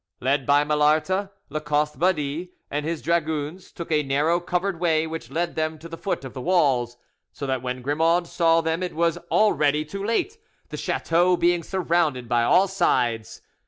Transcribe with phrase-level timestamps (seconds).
[0.19, 5.53] Led by Malarte, Lacoste Badie and his dragoons took a narrow covered way, which led
[5.53, 6.97] them to the foot of the walls,
[7.31, 12.31] so that when Grimaud saw them it was already too late, the chateau being surrounded
[12.31, 13.43] on all sides.